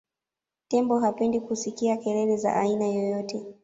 [0.67, 3.45] tembo hapendi kusikia kelele za aina yoyote